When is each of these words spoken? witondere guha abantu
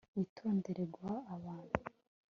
witondere 0.15 0.83
guha 0.93 1.13
abantu 1.35 1.79